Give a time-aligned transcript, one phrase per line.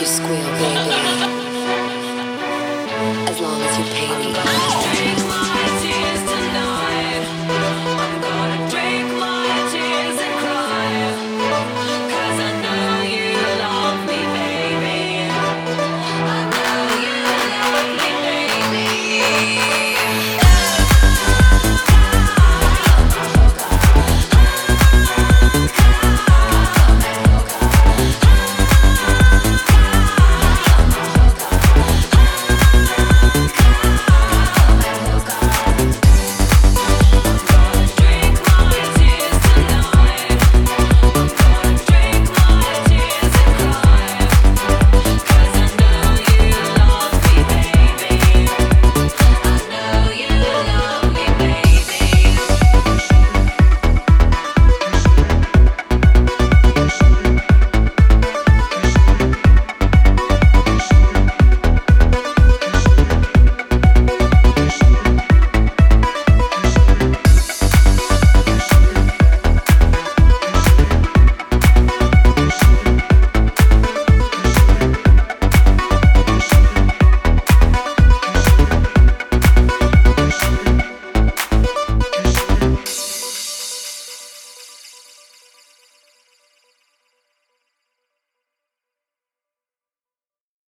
[0.00, 0.87] you squeal, baby.